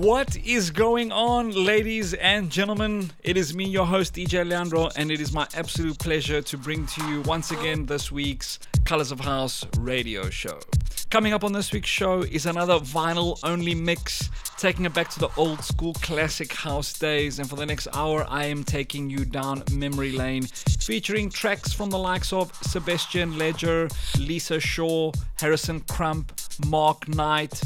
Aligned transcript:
What 0.00 0.34
is 0.38 0.70
going 0.70 1.12
on, 1.12 1.50
ladies 1.50 2.14
and 2.14 2.48
gentlemen? 2.48 3.10
It 3.22 3.36
is 3.36 3.54
me, 3.54 3.66
your 3.66 3.84
host, 3.84 4.14
DJ 4.14 4.48
Leandro, 4.48 4.88
and 4.96 5.10
it 5.10 5.20
is 5.20 5.30
my 5.30 5.46
absolute 5.54 5.98
pleasure 5.98 6.40
to 6.40 6.56
bring 6.56 6.86
to 6.86 7.06
you 7.06 7.20
once 7.20 7.50
again 7.50 7.84
this 7.84 8.10
week's 8.10 8.58
Colors 8.86 9.12
of 9.12 9.20
House 9.20 9.62
radio 9.78 10.30
show. 10.30 10.58
Coming 11.10 11.34
up 11.34 11.44
on 11.44 11.52
this 11.52 11.70
week's 11.70 11.90
show 11.90 12.22
is 12.22 12.46
another 12.46 12.78
vinyl 12.78 13.38
only 13.44 13.74
mix, 13.74 14.30
taking 14.56 14.86
it 14.86 14.94
back 14.94 15.10
to 15.10 15.18
the 15.20 15.28
old 15.36 15.62
school 15.62 15.92
classic 15.92 16.50
house 16.54 16.98
days. 16.98 17.38
And 17.38 17.50
for 17.50 17.56
the 17.56 17.66
next 17.66 17.86
hour, 17.92 18.24
I 18.26 18.46
am 18.46 18.64
taking 18.64 19.10
you 19.10 19.26
down 19.26 19.64
memory 19.70 20.12
lane, 20.12 20.44
featuring 20.44 21.28
tracks 21.28 21.74
from 21.74 21.90
the 21.90 21.98
likes 21.98 22.32
of 22.32 22.54
Sebastien 22.62 23.36
Leger, 23.36 23.90
Lisa 24.18 24.60
Shaw, 24.60 25.12
Harrison 25.38 25.80
Crump, 25.80 26.32
Mark 26.68 27.06
Knight. 27.06 27.60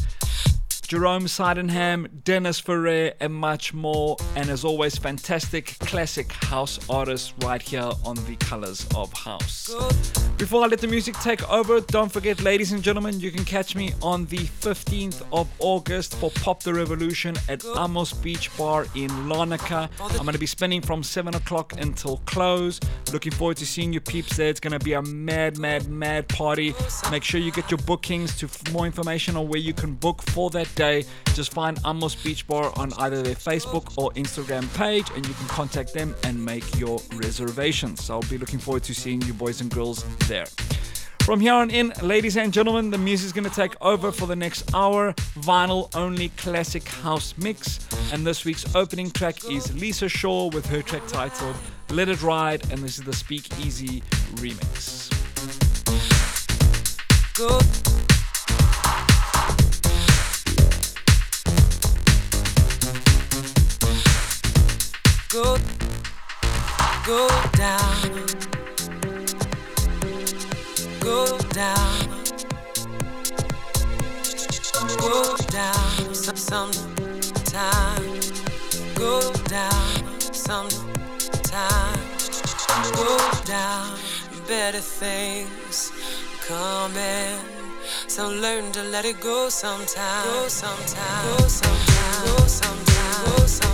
Jerome 0.87 1.27
Sydenham, 1.27 2.09
Dennis 2.25 2.61
Ferrer, 2.61 3.13
and 3.21 3.35
much 3.35 3.73
more. 3.73 4.17
And 4.37 4.49
as 4.51 4.65
always, 4.65 4.97
fantastic 4.99 5.79
classic 5.81 6.31
house 6.33 6.79
artists 6.89 7.35
right 7.43 7.63
here 7.63 7.91
on 8.05 8.17
the 8.27 8.37
Colors 8.41 8.87
of 8.95 9.13
House. 9.13 9.75
Before 10.37 10.65
I 10.65 10.67
let 10.67 10.81
the 10.81 10.89
music 10.89 11.15
take 11.21 11.49
over, 11.49 11.81
don't 11.81 12.11
forget, 12.11 12.43
ladies 12.43 12.73
and 12.73 12.83
gentlemen, 12.83 13.21
you 13.21 13.31
can 13.31 13.45
catch 13.45 13.75
me 13.75 13.93
on 14.03 14.27
the 14.27 14.39
15th 14.39 15.23
of 15.33 15.49
August 15.59 16.17
for 16.17 16.31
Pop 16.31 16.63
the 16.63 16.75
Revolution 16.75 17.37
at 17.49 17.65
Amos 17.77 18.13
Beach 18.13 18.55
Bar 18.57 18.83
in 18.95 19.11
Larnaca. 19.29 19.89
I'm 20.01 20.19
going 20.19 20.33
to 20.33 20.39
be 20.39 20.47
spending 20.47 20.81
from 20.81 21.03
7 21.03 21.35
o'clock 21.35 21.75
until 21.79 22.19
close. 22.27 22.81
Looking 23.13 23.33
forward 23.33 23.57
to 23.59 23.67
seeing 23.67 23.93
you 23.93 24.01
peeps 24.01 24.37
there. 24.37 24.49
It's 24.49 24.61
going 24.61 24.79
to 24.79 24.85
be 24.85 24.95
a 24.95 25.03
mad, 25.03 25.57
mad, 25.59 25.89
mad 25.89 26.29
party. 26.29 26.75
Make 27.11 27.23
sure 27.23 27.41
you 27.41 27.53
get 27.53 27.71
your 27.71 27.79
bookings 27.79 28.37
to 28.39 28.49
more 28.73 28.87
information 28.87 29.37
on 29.37 29.49
where 29.49 29.61
you 29.61 29.73
can 29.73 29.95
book 29.95 30.21
for 30.23 30.51
that 30.51 30.74
day. 30.75 31.05
Just 31.35 31.53
find 31.53 31.79
Amos 31.87 32.15
Beach 32.15 32.47
Bar 32.47 32.73
on 32.77 32.93
either 32.95 33.23
their 33.23 33.35
Facebook 33.35 33.97
or 33.97 34.13
Instagram 34.13 34.73
page 34.77 35.07
and 35.15 35.27
you 35.27 35.35
can 35.35 35.47
contact 35.49 35.93
them 35.95 36.15
and 36.25 36.43
make 36.43 36.79
your 36.79 37.01
reservations. 37.15 38.05
So 38.05 38.15
I'll 38.15 38.31
be 38.31 38.39
looking 38.39 38.59
forward 38.59 38.83
to 38.85 38.95
seeing 38.95 39.23
you 39.23 39.33
boys 39.33 39.61
and 39.61 39.71
girls 39.71 40.05
there. 40.29 40.47
From 41.25 41.41
here 41.41 41.55
on 41.55 41.71
in, 41.71 41.91
ladies 42.03 42.37
and 42.37 42.53
gentlemen, 42.53 42.91
the 42.91 42.99
music's 42.99 43.33
gonna 43.33 43.49
take 43.49 43.75
over 43.81 44.13
for 44.13 44.27
the 44.27 44.37
next 44.37 44.75
hour. 44.75 45.15
Vinyl 45.41 45.89
only 45.97 46.29
classic 46.37 46.87
house 46.87 47.33
mix. 47.39 47.81
And 48.13 48.27
this 48.27 48.45
week's 48.45 48.75
opening 48.75 49.11
track 49.11 49.43
is 49.51 49.75
Lisa 49.81 50.09
Shaw 50.09 50.51
with 50.51 50.67
her 50.67 50.83
track 50.83 51.07
titled 51.09 51.57
Let 51.89 52.11
It 52.11 52.23
Ride, 52.23 52.71
and 52.71 52.81
this 52.81 52.99
is 52.99 53.05
the 53.05 53.15
Speakeasy 53.15 54.03
remix. 54.35 55.09
go, 57.35 57.59
go 67.05 67.29
down, 67.53 68.27
go 71.01 71.39
down, 71.51 72.09
go 74.99 75.37
down 75.51 76.15
some, 76.15 76.37
sometime, 76.37 78.21
go 78.95 79.33
down 79.49 80.21
sometime, 80.33 82.01
go 82.95 83.19
down. 83.45 83.99
Better 84.47 84.81
things 84.81 85.91
coming. 86.47 87.39
So 88.09 88.29
learn 88.29 88.73
to 88.73 88.83
let 88.83 89.07
it 89.07 89.19
go 89.21 89.49
sometime. 89.49 90.25
Go 90.25 90.49
sometime. 90.49 91.39
Go 91.39 91.47
sometime. 91.47 92.27
Go 92.27 92.47
sometime. 92.47 93.25
Go 93.25 93.47
sometime. 93.47 93.74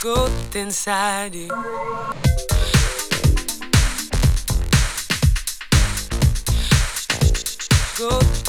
growth 0.00 0.56
inside 0.56 1.34
you. 1.34 1.48
Growth 7.96 8.39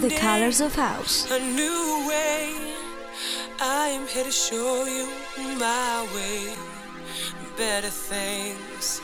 to 0.00 0.08
the 0.08 0.14
Colors 0.16 0.60
of 0.60 0.74
House. 0.74 1.30
a 1.30 1.38
new 1.38 2.06
way. 2.06 2.52
I 3.60 3.88
am 3.96 4.06
here 4.06 4.24
to 4.24 4.30
show 4.30 4.84
you 4.84 5.08
my 5.58 6.06
way. 6.14 6.54
Better 7.56 7.88
things 7.88 9.00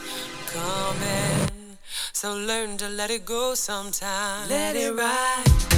coming. 0.49 1.79
So 2.13 2.35
learn 2.35 2.77
to 2.79 2.89
let 2.89 3.11
it 3.11 3.25
go 3.25 3.55
sometime. 3.55 4.49
Let 4.51 4.77
it 4.77 4.93
ride. 4.95 5.45
ride, 5.47 5.72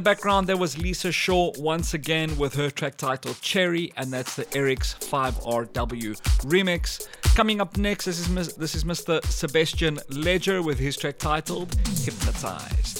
the 0.00 0.10
background, 0.10 0.46
there 0.46 0.56
was 0.56 0.78
Lisa 0.78 1.12
Shaw 1.12 1.52
once 1.58 1.92
again 1.92 2.38
with 2.38 2.54
her 2.54 2.70
track 2.70 2.96
titled 2.96 3.38
Cherry, 3.42 3.92
and 3.98 4.10
that's 4.10 4.34
the 4.34 4.46
Eric's 4.56 4.94
5RW 4.94 6.18
remix. 6.44 7.06
Coming 7.34 7.60
up 7.60 7.76
next, 7.76 8.06
this 8.06 8.18
is, 8.18 8.54
this 8.54 8.74
is 8.74 8.84
Mr. 8.84 9.22
Sebastien 9.26 9.98
Leger 10.08 10.62
with 10.62 10.78
his 10.78 10.96
track 10.96 11.18
titled 11.18 11.74
Hypnotized. 12.02 12.99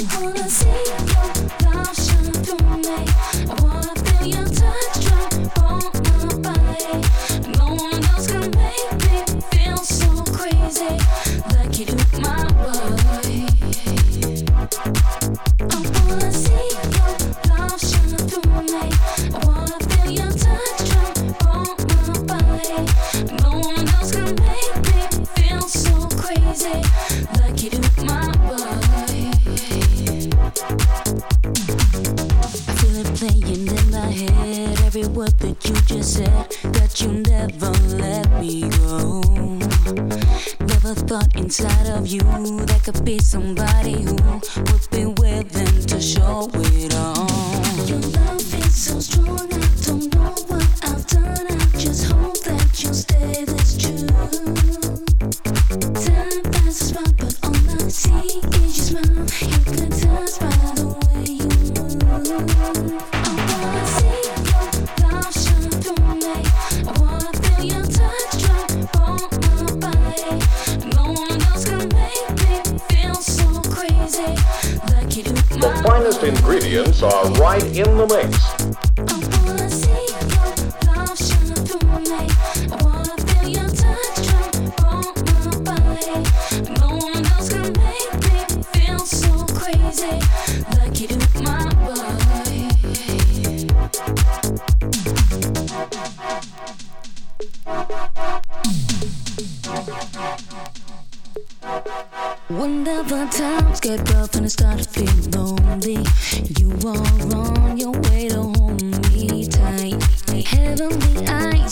I'm 0.00 0.06
gonna 0.06 0.48
see 0.48 0.68
your 0.68 1.48
passion. 1.58 2.27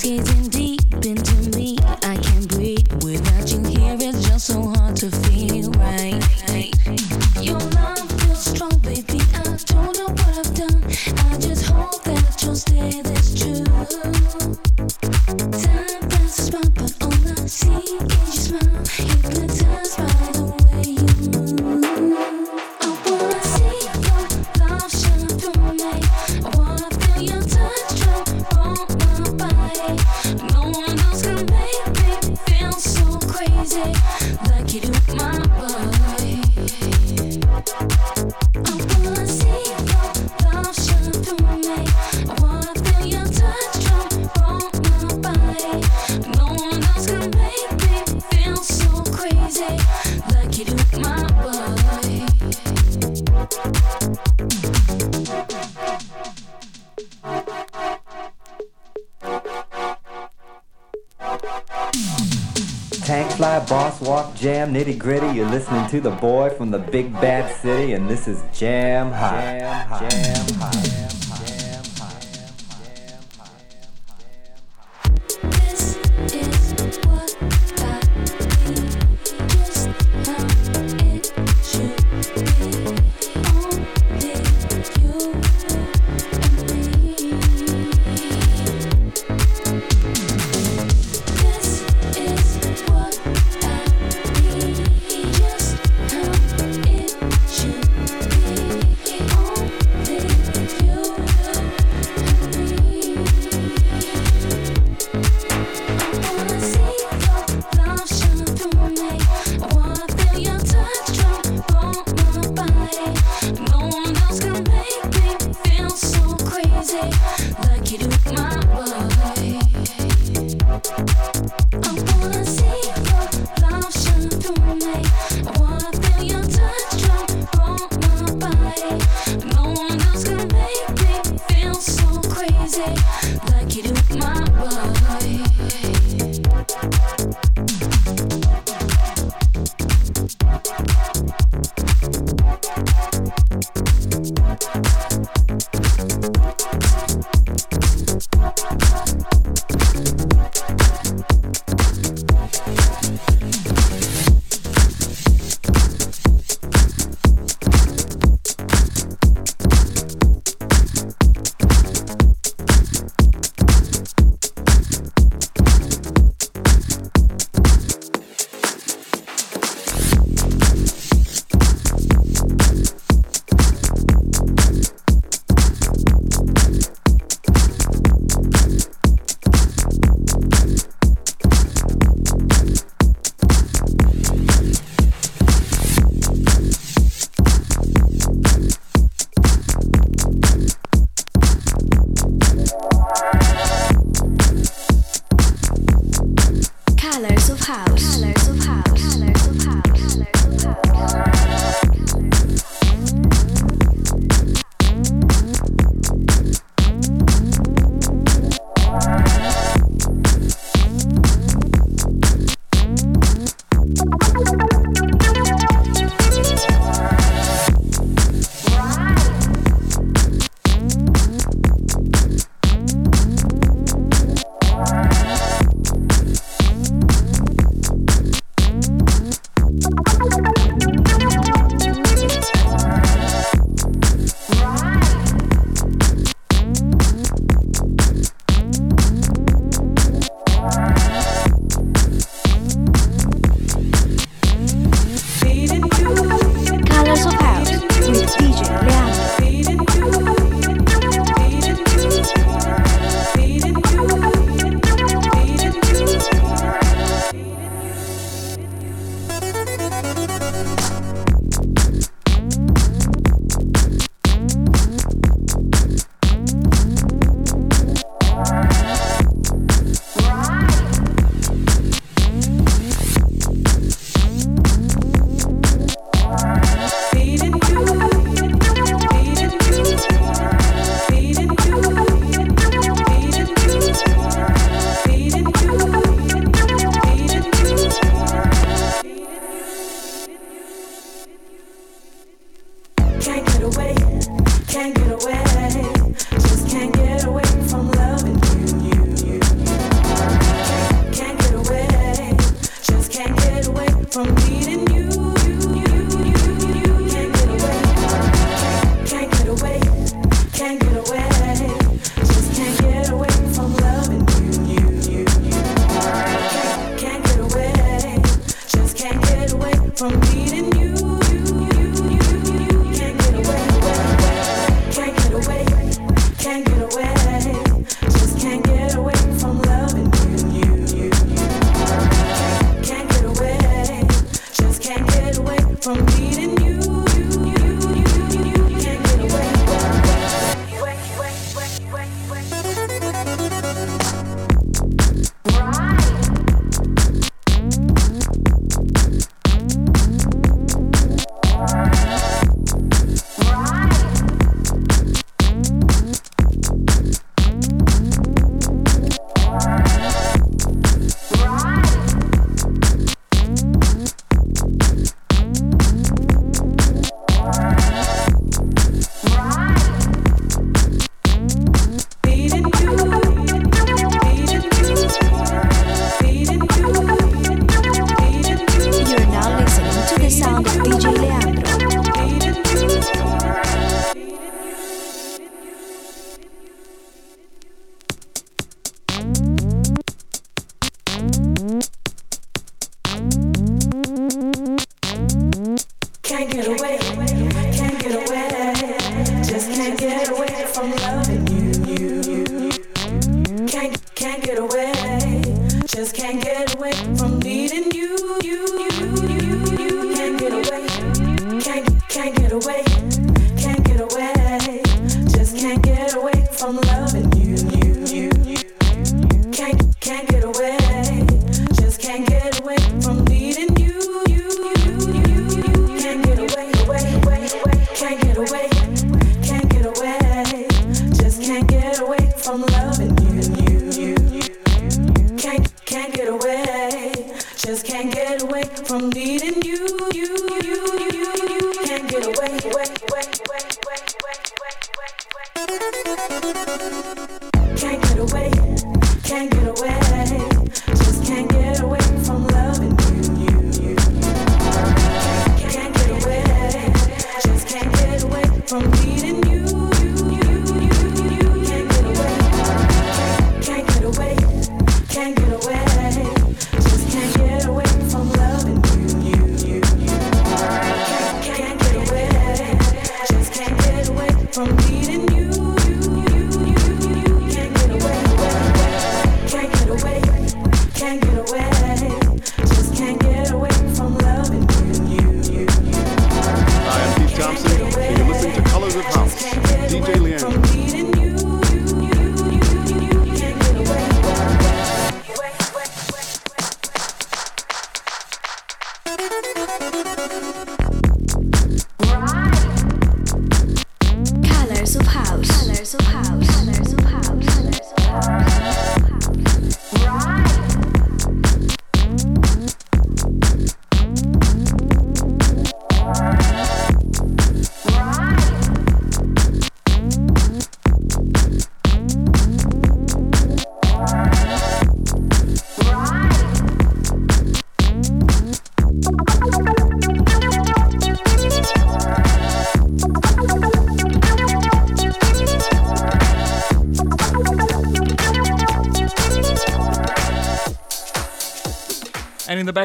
Nitty 0.04 0.55
to 65.90 66.00
the 66.00 66.11
boy 66.11 66.50
from 66.50 66.71
the 66.71 66.78
big 66.78 67.12
bad 67.12 67.55
city, 67.61 67.93
and 67.93 68.09
this 68.09 68.26
is 68.26 68.43
Jam 68.52 69.12
High. 69.12 69.61
Jam. 70.00 70.11
Jam 70.11 70.55
High. 70.59 70.86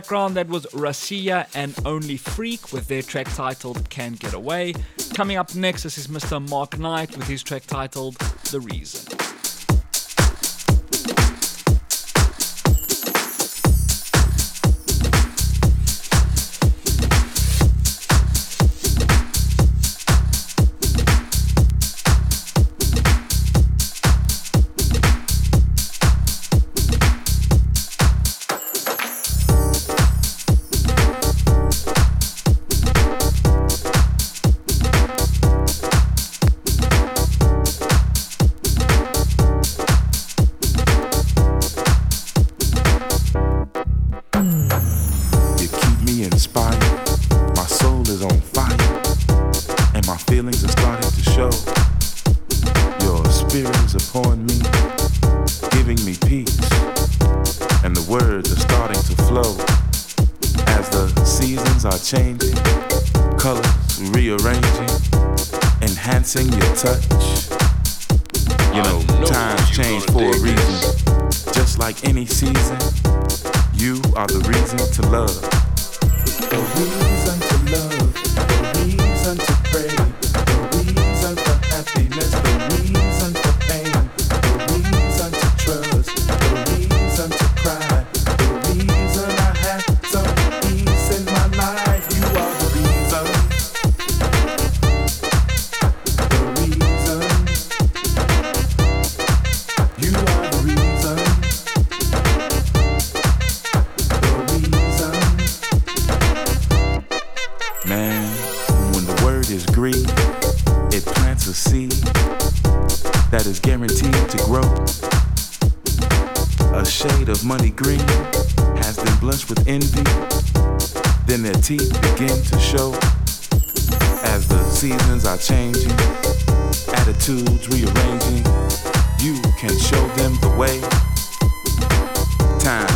Background, 0.01 0.35
that 0.35 0.47
was 0.47 0.65
Rasia 0.73 1.47
and 1.53 1.75
Only 1.85 2.17
Freak 2.17 2.73
with 2.73 2.87
their 2.87 3.03
track 3.03 3.27
titled 3.35 3.87
Can't 3.91 4.19
Get 4.19 4.33
Away. 4.33 4.73
Coming 5.13 5.37
up 5.37 5.53
next, 5.53 5.83
this 5.83 5.99
is 5.99 6.07
Mr. 6.07 6.41
Mark 6.49 6.79
Knight 6.79 7.15
with 7.15 7.27
his 7.27 7.43
track 7.43 7.67
titled 7.67 8.15
The 8.49 8.61
Reason. 8.61 9.00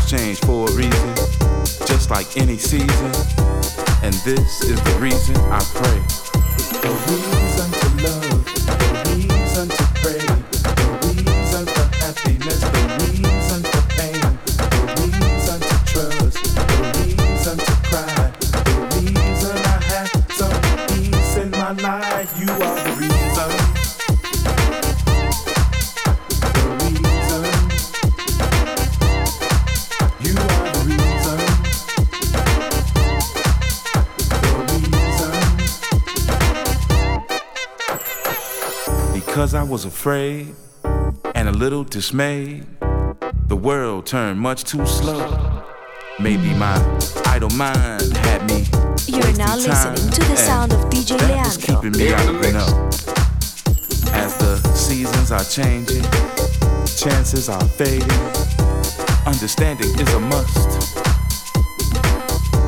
change 0.06 0.40
for 0.42 0.70
a 0.70 0.72
reason, 0.74 1.16
just 1.88 2.12
like 2.12 2.38
any 2.38 2.58
season. 2.58 3.12
And 4.04 4.14
this 4.24 4.62
is 4.62 4.80
the 4.84 4.98
reason 5.00 5.36
I 5.50 5.60
pray. 5.74 6.00
The 6.82 6.92
reason 7.10 7.72
to 7.72 8.30
love. 8.30 8.35
Afraid 39.84 40.56
and 41.36 41.50
a 41.50 41.52
little 41.52 41.84
dismayed. 41.84 42.66
The 43.48 43.58
world 43.58 44.06
turned 44.06 44.40
much 44.40 44.64
too 44.64 44.86
slow. 44.86 45.28
Maybe 46.18 46.54
my 46.54 46.78
idle 47.26 47.50
mind 47.50 48.16
had 48.16 48.48
me. 48.48 48.64
You're 49.06 49.34
now 49.34 49.58
listening 49.58 50.12
to 50.12 50.22
the 50.22 50.38
sound 50.38 50.72
of 50.72 50.80
DJ 50.90 51.20
Leandro. 51.20 51.44
Was 51.44 51.58
keeping 51.58 51.92
me 51.92 52.14
out 52.14 52.30
of 52.30 52.36
up. 52.56 52.94
As 54.14 54.38
the 54.38 54.56
seasons 54.74 55.34
are 55.34 55.44
changing, 55.44 56.04
chances 56.96 57.50
are 57.50 57.68
fading. 57.68 58.10
Understanding 59.26 59.90
is 60.00 60.14
a 60.14 60.20
must. 60.22 60.96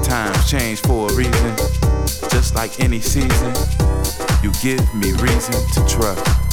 Times 0.03 0.49
change 0.51 0.81
for 0.81 1.09
a 1.09 1.13
reason. 1.13 1.55
Just 2.29 2.53
like 2.53 2.81
any 2.81 2.99
season, 2.99 3.53
you 4.43 4.51
give 4.61 4.83
me 4.93 5.13
reason 5.13 5.55
to 5.73 5.85
trust. 5.87 6.46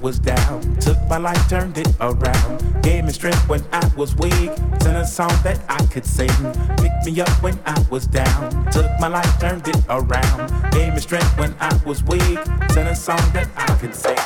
Was 0.00 0.18
down, 0.18 0.76
took 0.76 0.96
my 1.08 1.18
life, 1.18 1.48
turned 1.48 1.76
it 1.76 1.88
around. 2.00 2.82
Game 2.82 3.06
a 3.06 3.12
strength 3.12 3.48
when 3.48 3.62
I 3.72 3.86
was 3.96 4.16
weak. 4.16 4.50
Sent 4.80 4.96
a 4.96 5.06
song 5.06 5.32
that 5.44 5.60
I 5.68 5.84
could 5.86 6.06
sing. 6.06 6.30
Picked 6.78 7.04
me 7.04 7.20
up 7.20 7.28
when 7.42 7.58
I 7.66 7.78
was 7.90 8.06
down. 8.06 8.50
Took 8.72 8.90
my 8.98 9.08
life, 9.08 9.38
turned 9.38 9.68
it 9.68 9.76
around. 9.88 10.70
Gave 10.72 10.94
me 10.94 11.00
strength 11.00 11.38
when 11.38 11.54
I 11.60 11.78
was 11.84 12.02
weak. 12.04 12.38
Sent 12.70 12.88
a 12.88 12.96
song 12.96 13.20
that 13.34 13.48
I 13.56 13.66
could 13.76 13.94
sing. 13.94 14.16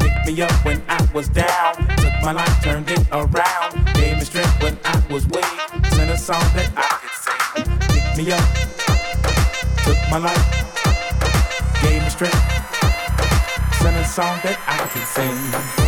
Picked 0.00 0.26
me 0.26 0.42
up 0.42 0.52
when 0.64 0.80
I 0.88 1.06
was 1.12 1.28
down. 1.28 1.74
Took 1.96 2.14
my 2.22 2.32
life, 2.32 2.62
turned 2.62 2.90
it 2.90 3.06
around. 3.12 3.94
Gave 3.94 4.18
me 4.18 4.24
strength 4.24 4.62
when 4.62 4.78
I 4.84 5.02
was 5.12 5.26
weak. 5.26 5.44
Sent 5.90 6.10
a 6.10 6.16
song 6.16 6.44
that 6.54 6.70
I 6.76 6.88
could 7.02 7.16
sing. 7.24 7.78
Picked 7.88 8.16
me 8.18 8.32
up. 8.32 8.48
Took 9.84 9.98
my 10.10 10.18
life. 10.18 11.82
Gave 11.82 12.02
me 12.02 12.08
strength. 12.08 12.63
Sent 13.84 13.96
a 13.98 14.04
song 14.06 14.40
that 14.42 14.58
I 14.66 14.78
can 14.88 15.04
sing. 15.04 15.83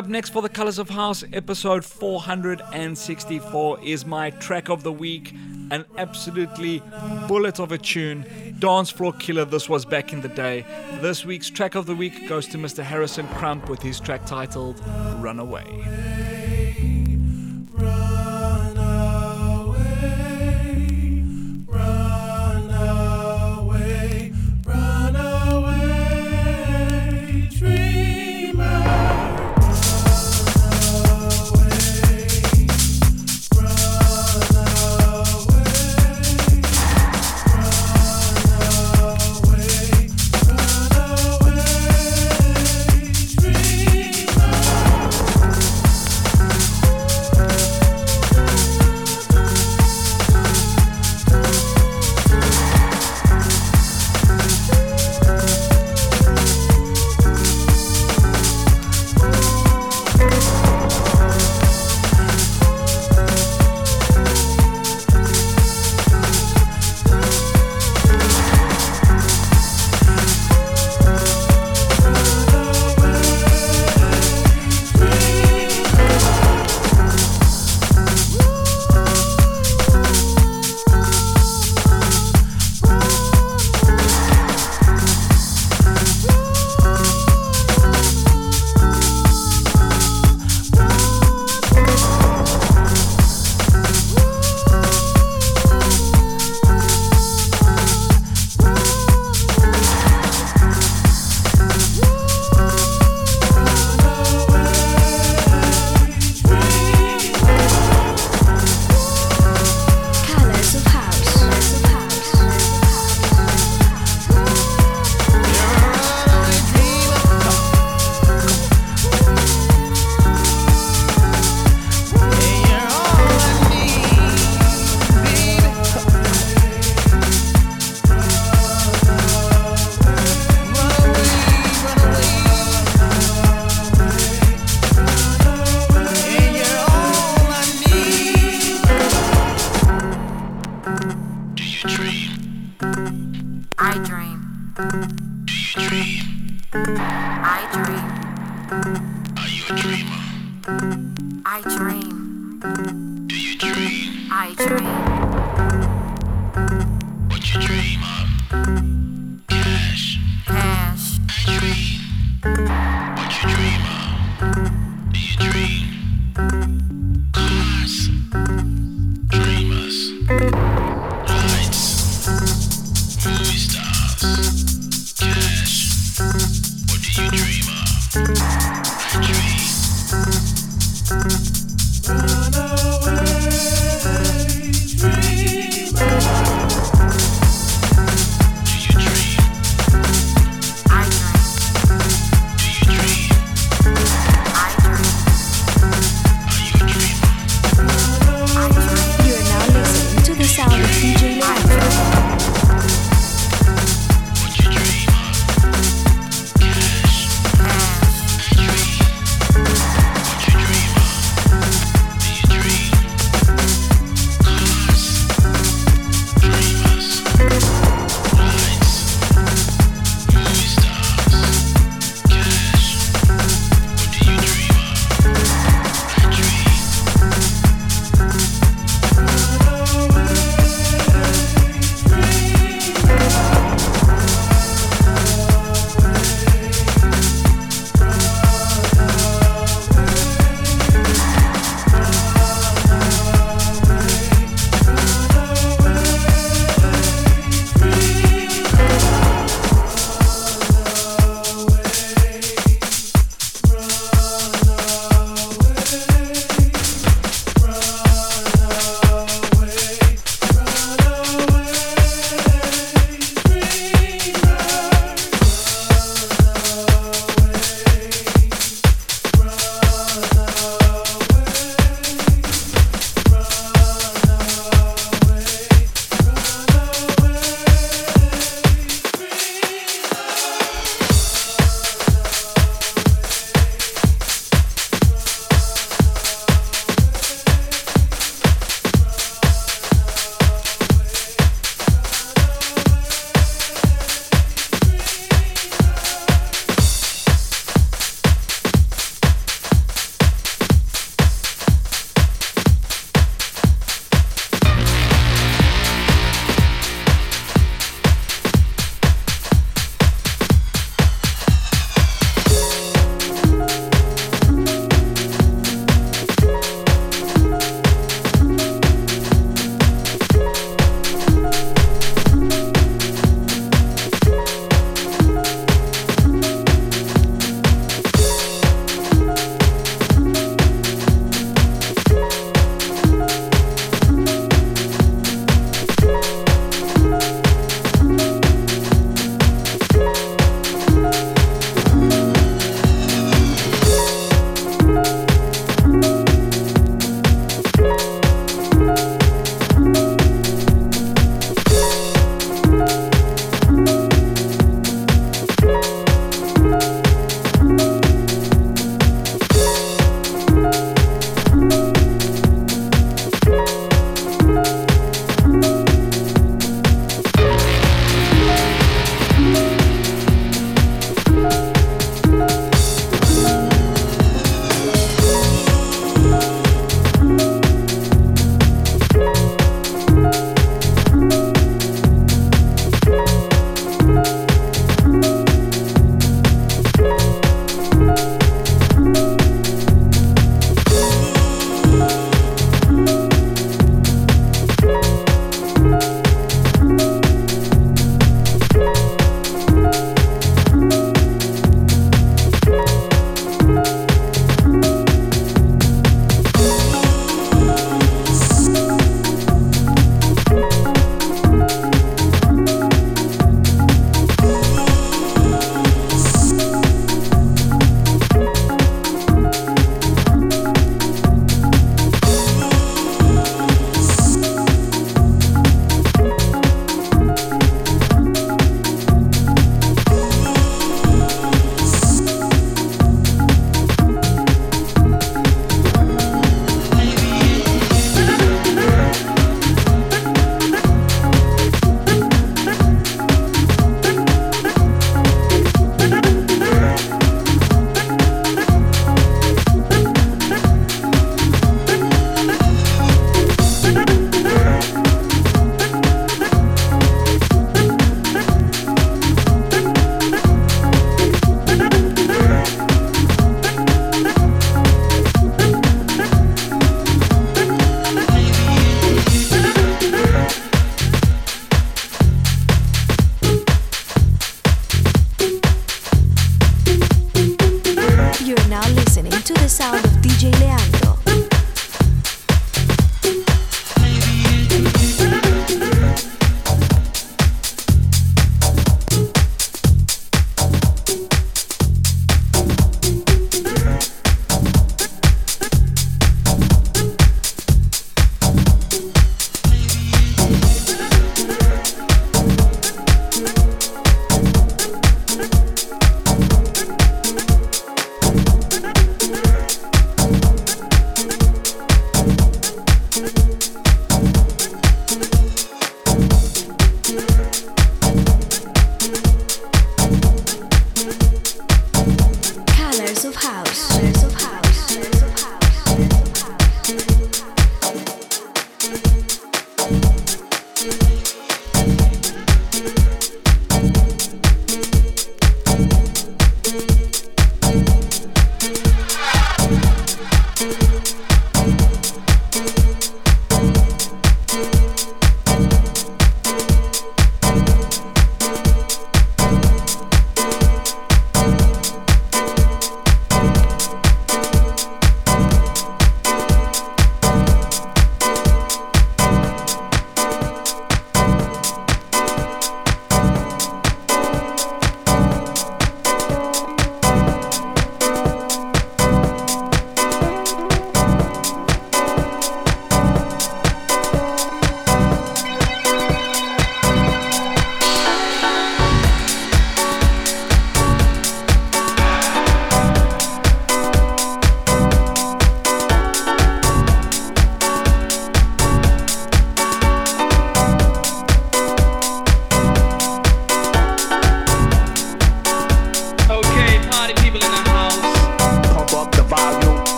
Up 0.00 0.08
next 0.08 0.30
for 0.30 0.40
the 0.40 0.48
Colors 0.48 0.78
of 0.78 0.88
House, 0.88 1.22
episode 1.34 1.84
464, 1.84 3.80
is 3.82 4.06
my 4.06 4.30
track 4.30 4.70
of 4.70 4.82
the 4.82 4.90
week. 4.90 5.34
An 5.70 5.84
absolutely 5.98 6.82
bullet 7.28 7.60
of 7.60 7.70
a 7.70 7.76
tune. 7.76 8.24
Dance 8.58 8.88
floor 8.88 9.12
killer, 9.12 9.44
this 9.44 9.68
was 9.68 9.84
back 9.84 10.14
in 10.14 10.22
the 10.22 10.28
day. 10.28 10.64
This 11.02 11.26
week's 11.26 11.50
track 11.50 11.74
of 11.74 11.84
the 11.84 11.94
week 11.94 12.26
goes 12.30 12.46
to 12.46 12.56
Mr. 12.56 12.82
Harrison 12.82 13.28
Crump 13.28 13.68
with 13.68 13.82
his 13.82 14.00
track 14.00 14.24
titled 14.24 14.80
Runaway. 15.16 16.09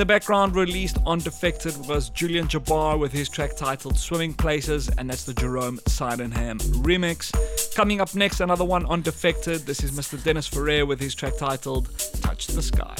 The 0.00 0.06
background, 0.06 0.56
released 0.56 0.96
on 1.04 1.18
Defected 1.18 1.76
was 1.86 2.08
Julian 2.08 2.48
Jabre 2.48 2.98
with 2.98 3.12
his 3.12 3.28
track 3.28 3.54
titled 3.54 3.98
Swimming 3.98 4.32
Places, 4.32 4.88
and 4.96 5.10
that's 5.10 5.24
the 5.24 5.34
Jerome 5.34 5.78
Sydenham 5.86 6.58
remix. 6.58 7.30
Coming 7.74 8.00
up 8.00 8.14
next, 8.14 8.40
another 8.40 8.64
one 8.64 8.86
on 8.86 9.02
Defected. 9.02 9.66
This 9.66 9.84
is 9.84 9.90
Mr. 9.90 10.22
Dennis 10.24 10.46
Ferrer 10.46 10.86
with 10.86 11.00
his 11.00 11.14
track 11.14 11.36
titled 11.36 11.90
Touch 12.22 12.46
the 12.46 12.62
Sky. 12.62 12.96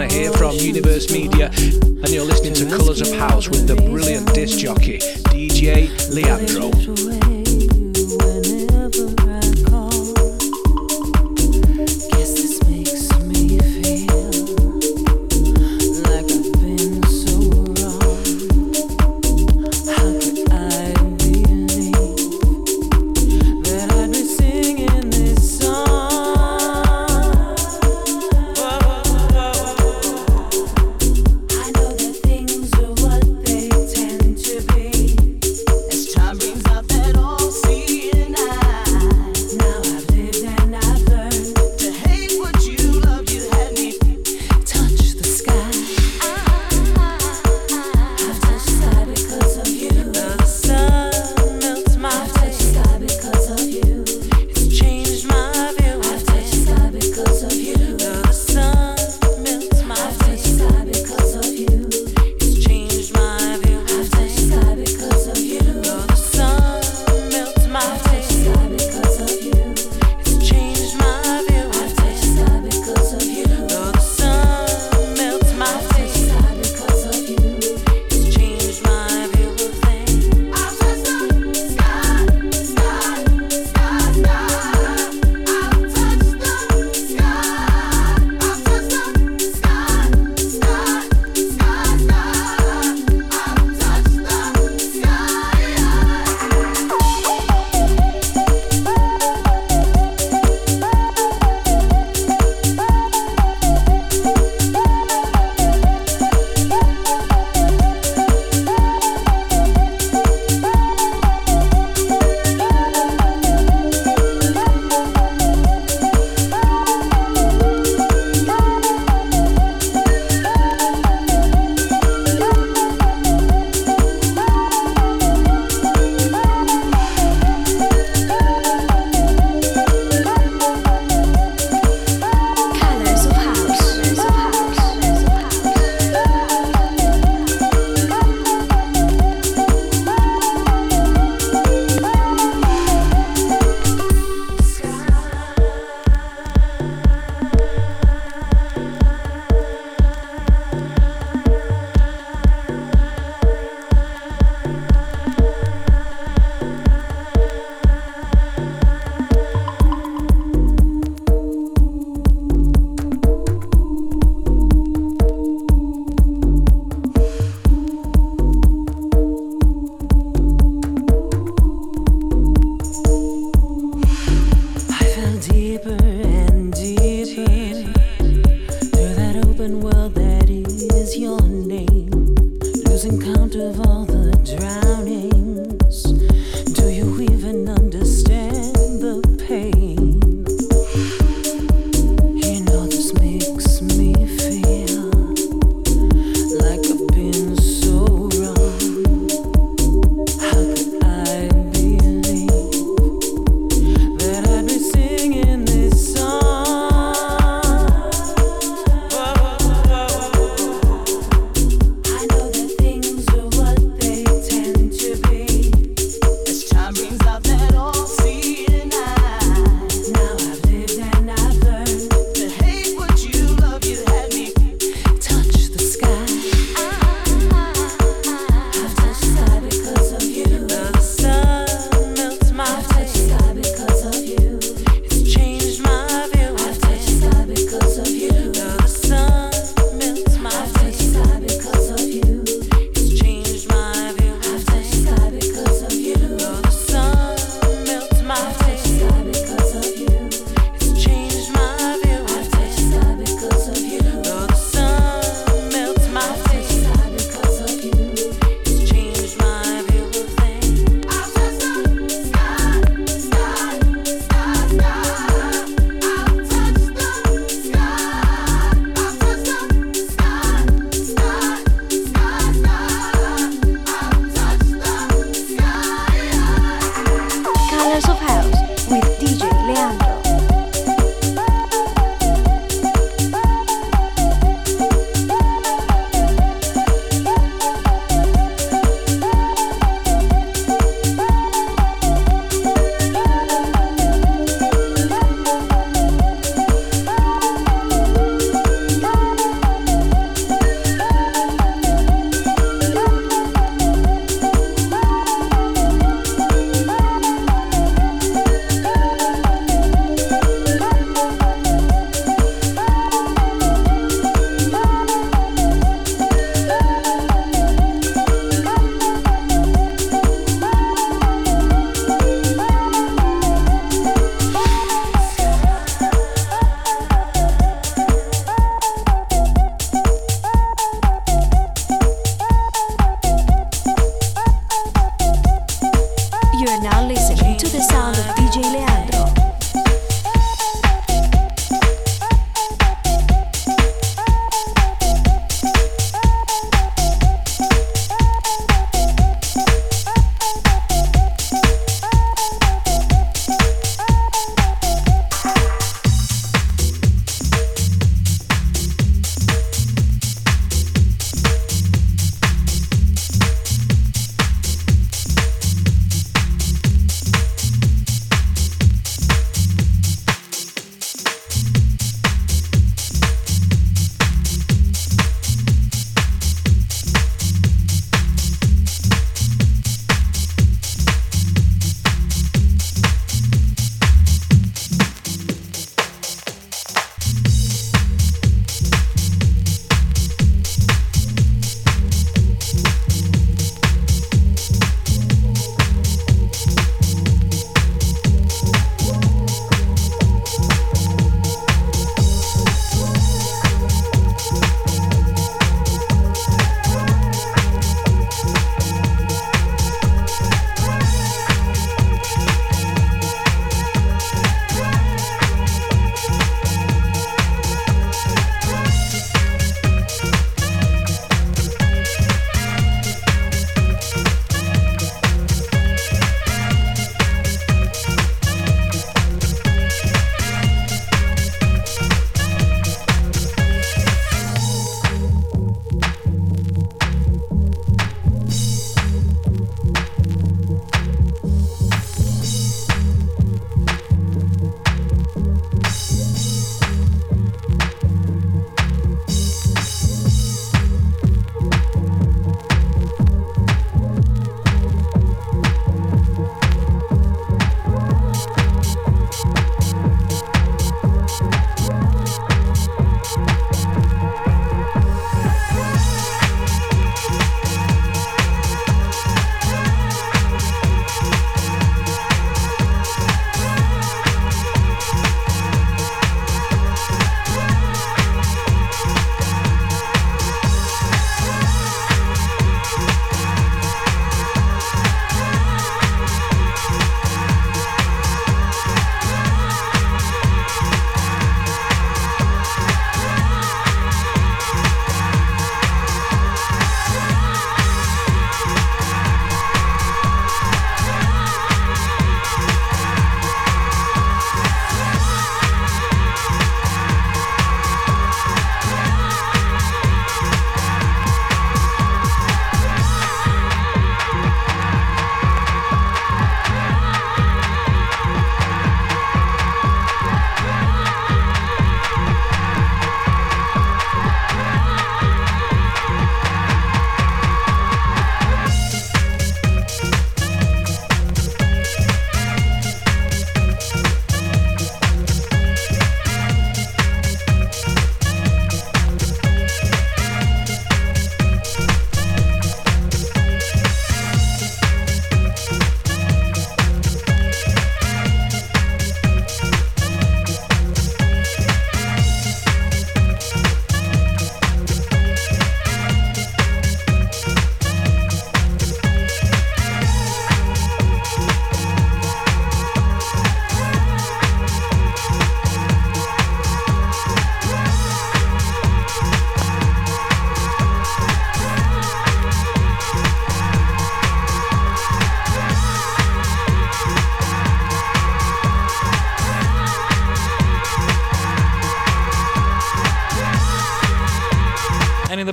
Montana 0.00 0.20
here 0.20 0.32
from 0.32 0.54
Universe 0.54 1.12
Media, 1.12 1.50
and 1.52 2.08
you're 2.08 2.24
listening 2.24 2.54
to 2.54 2.64
Colours 2.74 3.02
of 3.02 3.12
House 3.18 3.48
with 3.48 3.66
the 3.66 3.76
brilliant 3.76 4.32
disc 4.32 4.58
jockey, 4.58 4.98
DJ 4.98 5.90
Leandro. 6.14 7.19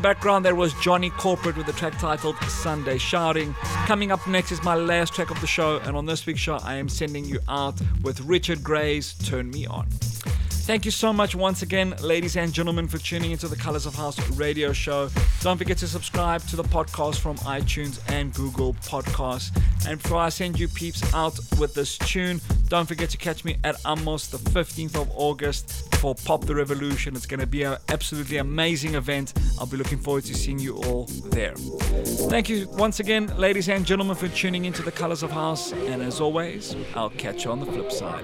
Background, 0.07 0.45
there 0.45 0.55
was 0.55 0.73
Johnny 0.75 1.09
Corporate 1.09 1.57
with 1.57 1.65
the 1.65 1.73
track 1.73 1.99
titled 1.99 2.37
Sunday 2.47 2.97
Shouting. 2.97 3.53
Coming 3.87 4.09
up 4.09 4.25
next 4.25 4.53
is 4.53 4.63
my 4.63 4.73
last 4.73 5.13
track 5.13 5.31
of 5.31 5.41
the 5.41 5.47
show, 5.47 5.79
and 5.79 5.97
on 5.97 6.05
this 6.05 6.25
week's 6.25 6.39
show, 6.39 6.59
I 6.63 6.75
am 6.75 6.87
sending 6.87 7.25
you 7.25 7.39
out 7.49 7.75
with 8.03 8.21
Richard 8.21 8.63
Grey's 8.63 9.15
Turn 9.15 9.51
Me 9.51 9.65
On. 9.65 9.85
Thank 9.89 10.85
you 10.85 10.91
so 10.91 11.11
much 11.11 11.35
once 11.35 11.61
again, 11.61 11.93
ladies 12.01 12.37
and 12.37 12.53
gentlemen, 12.53 12.87
for 12.87 12.97
tuning 12.97 13.31
into 13.31 13.49
the 13.49 13.57
Colors 13.57 13.85
of 13.85 13.95
House 13.95 14.17
radio 14.31 14.71
show. 14.71 15.09
Don't 15.41 15.57
forget 15.57 15.77
to 15.79 15.87
subscribe 15.89 16.41
to 16.47 16.55
the 16.55 16.63
podcast 16.63 17.19
from 17.19 17.35
iTunes 17.39 17.99
and 18.09 18.33
Google 18.33 18.75
Podcasts. 18.75 19.51
And 19.85 20.01
before 20.01 20.19
I 20.19 20.29
send 20.29 20.57
you 20.57 20.69
peeps 20.69 21.03
out 21.13 21.37
with 21.59 21.73
this 21.73 21.97
tune, 21.97 22.39
don't 22.69 22.85
forget 22.85 23.09
to 23.11 23.17
catch 23.17 23.45
me 23.45 23.57
at 23.63 23.77
Amos 23.85 24.27
the 24.27 24.37
15th 24.37 24.95
of 24.95 25.09
August 25.15 25.95
for 25.95 26.13
Pop 26.13 26.45
the 26.45 26.53
Revolution. 26.53 27.15
It's 27.15 27.25
going 27.25 27.39
to 27.39 27.47
be 27.47 27.63
an 27.63 27.77
absolutely 27.89 28.37
amazing 28.37 28.95
event. 28.95 29.33
I'll 29.59 29.65
be 29.65 29.77
looking 29.77 29.97
forward 29.97 30.25
to 30.25 30.35
seeing 30.35 30.59
you 30.59 30.75
all 30.75 31.05
there. 31.05 31.55
Thank 32.29 32.49
you 32.49 32.67
once 32.69 32.99
again, 32.99 33.27
ladies 33.37 33.69
and 33.69 33.85
gentlemen, 33.85 34.15
for 34.15 34.27
tuning 34.27 34.65
into 34.65 34.81
the 34.81 34.91
Colors 34.91 35.23
of 35.23 35.31
House. 35.31 35.71
And 35.71 36.01
as 36.01 36.19
always, 36.19 36.75
I'll 36.95 37.09
catch 37.09 37.45
you 37.45 37.51
on 37.51 37.59
the 37.59 37.65
flip 37.65 37.91
side. 37.91 38.23